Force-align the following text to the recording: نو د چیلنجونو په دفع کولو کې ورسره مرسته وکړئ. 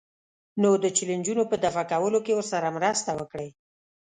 نو 0.61 0.69
د 0.83 0.85
چیلنجونو 0.97 1.43
په 1.51 1.55
دفع 1.63 1.83
کولو 1.91 2.19
کې 2.25 2.33
ورسره 2.35 2.75
مرسته 2.77 3.09
وکړئ. 3.19 3.49